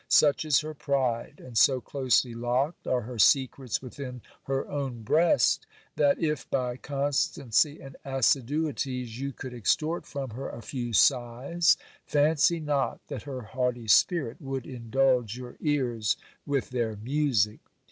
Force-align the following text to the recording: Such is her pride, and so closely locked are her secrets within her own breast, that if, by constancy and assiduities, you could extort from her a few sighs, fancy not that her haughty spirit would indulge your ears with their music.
Such 0.09 0.45
is 0.45 0.61
her 0.61 0.73
pride, 0.73 1.35
and 1.45 1.55
so 1.55 1.79
closely 1.79 2.33
locked 2.33 2.87
are 2.87 3.01
her 3.01 3.19
secrets 3.19 3.83
within 3.83 4.21
her 4.45 4.67
own 4.67 5.03
breast, 5.03 5.67
that 5.95 6.17
if, 6.17 6.49
by 6.49 6.75
constancy 6.77 7.79
and 7.79 7.95
assiduities, 8.03 9.19
you 9.19 9.31
could 9.31 9.53
extort 9.53 10.07
from 10.07 10.31
her 10.31 10.49
a 10.49 10.63
few 10.63 10.91
sighs, 10.91 11.77
fancy 12.07 12.59
not 12.59 12.99
that 13.09 13.29
her 13.29 13.41
haughty 13.43 13.87
spirit 13.87 14.41
would 14.41 14.65
indulge 14.65 15.37
your 15.37 15.55
ears 15.61 16.17
with 16.47 16.71
their 16.71 16.95
music. 16.95 17.59